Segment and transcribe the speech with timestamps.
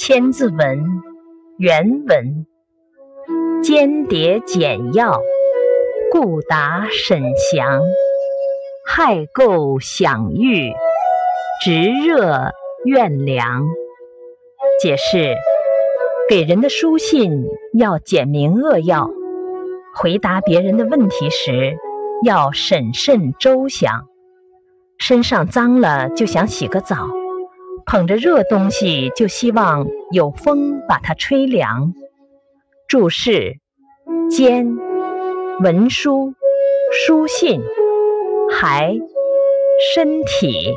[0.00, 0.58] 千字文》
[1.56, 2.46] 原文，
[3.64, 5.20] 间谍简要，
[6.12, 7.80] 故答沈详，
[8.86, 10.72] 害垢享誉，
[11.64, 12.52] 直热
[12.84, 13.66] 怨凉。
[14.80, 15.34] 解释：
[16.30, 17.44] 给人的书信
[17.76, 19.10] 要简明扼要，
[19.96, 21.76] 回答别人的问题时
[22.24, 24.06] 要审慎周详。
[24.96, 27.08] 身上脏了就想洗个澡，
[27.90, 31.94] 捧着热东西就希望有风把它吹凉。
[32.86, 33.56] 注释：
[34.30, 34.78] 笺、
[35.62, 36.34] 文书、
[36.92, 37.62] 书信、
[38.50, 38.94] 还、
[39.94, 40.74] 身体。